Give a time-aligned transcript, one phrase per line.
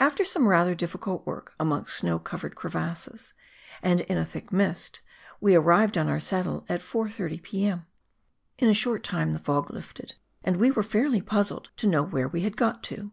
[0.00, 3.34] After some rather difficult work amongst snow covered cre vasses,
[3.82, 4.98] and in a thick mist,
[5.40, 7.86] we arrived on our saddle at 4.30 p.m.
[8.58, 12.26] In a short time the fog lifted and we were fairly puzzled to know where
[12.26, 13.12] we had got to.